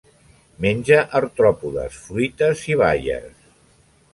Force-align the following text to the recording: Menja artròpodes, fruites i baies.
Menja 0.65 1.01
artròpodes, 1.19 1.99
fruites 2.07 2.65
i 2.73 2.79
baies. 2.85 3.45